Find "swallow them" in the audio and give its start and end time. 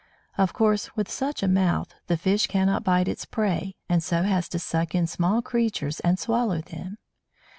6.17-6.97